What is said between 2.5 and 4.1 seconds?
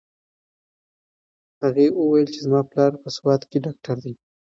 پلار په سوات کې ډاکټر